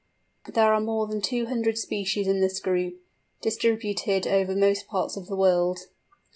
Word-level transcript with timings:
There 0.51 0.73
are 0.73 0.81
more 0.81 1.05
than 1.05 1.21
two 1.21 1.45
hundred 1.45 1.77
species 1.77 2.25
in 2.27 2.41
this 2.41 2.59
group, 2.59 2.99
distributed 3.39 4.25
over 4.25 4.55
most 4.55 4.87
parts 4.87 5.15
of 5.15 5.27
the 5.27 5.35
world. 5.35 5.77